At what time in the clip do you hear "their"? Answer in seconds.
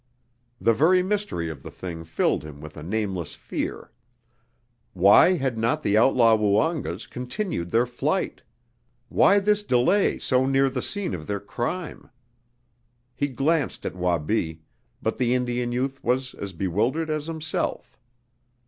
7.69-7.85, 11.27-11.39